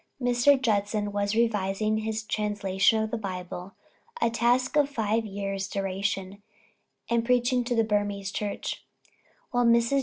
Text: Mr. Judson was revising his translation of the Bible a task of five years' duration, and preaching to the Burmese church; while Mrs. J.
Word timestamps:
Mr. 0.19 0.59
Judson 0.59 1.11
was 1.11 1.35
revising 1.35 1.99
his 1.99 2.23
translation 2.23 3.03
of 3.03 3.11
the 3.11 3.19
Bible 3.19 3.73
a 4.19 4.31
task 4.31 4.75
of 4.75 4.89
five 4.89 5.27
years' 5.27 5.67
duration, 5.67 6.41
and 7.07 7.23
preaching 7.23 7.63
to 7.65 7.75
the 7.75 7.83
Burmese 7.83 8.31
church; 8.31 8.83
while 9.51 9.63
Mrs. 9.63 9.99
J. 9.99 9.99